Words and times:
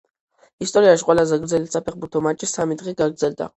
ისტორიაში 0.65 1.05
ყველაზე 1.09 1.39
გრძელი 1.45 1.71
საფეხბურთო 1.75 2.25
მატჩი 2.31 2.53
სამი 2.57 2.81
დღე 2.83 2.97
გაგრძელდა. 3.05 3.47